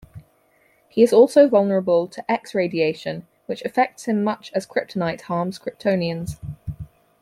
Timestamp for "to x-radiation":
2.07-3.27